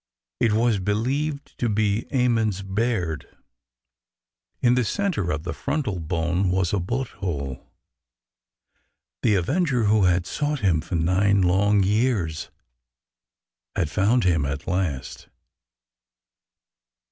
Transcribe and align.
It 0.39 0.53
was 0.53 0.79
believed 0.79 1.55
to 1.59 1.69
be 1.69 2.07
Emmons 2.11 2.63
Baird. 2.63 3.27
In 4.59 4.73
the 4.73 4.83
center 4.83 5.29
of 5.29 5.43
the 5.43 5.53
frontal 5.53 5.99
bone 5.99 6.49
was 6.49 6.73
a 6.73 6.79
bullet 6.79 7.09
hole. 7.09 7.67
The 9.21 9.35
avenger 9.35 9.83
who 9.83 10.05
had 10.05 10.25
sought 10.25 10.61
him 10.61 10.81
for 10.81 10.95
nine 10.95 11.43
long 11.43 11.83
years 11.83 12.49
had 13.75 13.91
found 13.91 14.23
him 14.23 14.43
at 14.43 14.65
last. 14.67 15.27